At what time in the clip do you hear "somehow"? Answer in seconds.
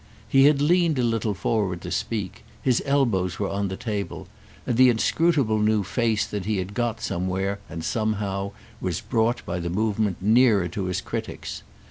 7.83-8.53